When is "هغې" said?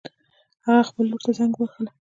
0.65-0.83